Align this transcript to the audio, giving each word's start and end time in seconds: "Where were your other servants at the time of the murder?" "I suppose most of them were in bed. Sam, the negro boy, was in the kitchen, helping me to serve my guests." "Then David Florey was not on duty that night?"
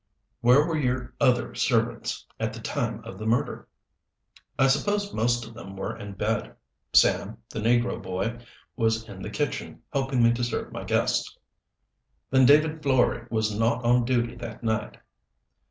"Where 0.39 0.65
were 0.65 0.79
your 0.79 1.13
other 1.21 1.53
servants 1.53 2.25
at 2.39 2.53
the 2.53 2.59
time 2.59 3.03
of 3.05 3.19
the 3.19 3.27
murder?" 3.27 3.67
"I 4.57 4.65
suppose 4.65 5.13
most 5.13 5.45
of 5.45 5.53
them 5.53 5.75
were 5.77 5.95
in 5.95 6.13
bed. 6.13 6.55
Sam, 6.91 7.37
the 7.51 7.59
negro 7.59 8.01
boy, 8.01 8.39
was 8.75 9.07
in 9.07 9.21
the 9.21 9.29
kitchen, 9.29 9.83
helping 9.93 10.23
me 10.23 10.33
to 10.33 10.43
serve 10.43 10.71
my 10.73 10.85
guests." 10.85 11.37
"Then 12.31 12.47
David 12.47 12.81
Florey 12.81 13.29
was 13.29 13.55
not 13.55 13.85
on 13.85 14.03
duty 14.03 14.33
that 14.37 14.63
night?" 14.63 14.97